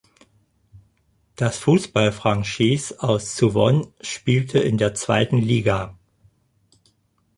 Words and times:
Das 1.35 1.59
Fußballfranchise 1.59 3.03
aus 3.03 3.35
Suwon 3.37 3.93
spielte 4.01 4.57
in 4.57 4.79
der 4.79 4.95
zweiten 4.95 5.37
Liga. 5.37 5.95